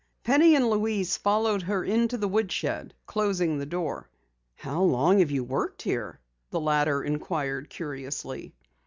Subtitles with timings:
[0.23, 4.09] Penny and Louise followed her into the woodshed, closing the door.
[4.55, 8.55] "How long have you worked here?" the latter inquired curiously.